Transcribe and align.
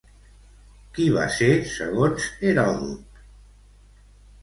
Qui 0.95 1.05
va 1.17 1.27
ser 1.35 1.51
segons 1.75 2.27
Heròdot? 2.53 3.25